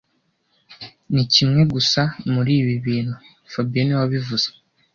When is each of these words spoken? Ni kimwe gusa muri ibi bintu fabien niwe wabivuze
Ni 1.13 1.23
kimwe 1.33 1.61
gusa 1.73 2.01
muri 2.33 2.51
ibi 2.61 2.75
bintu 2.85 3.13
fabien 3.51 3.83
niwe 3.85 3.99
wabivuze 4.01 4.47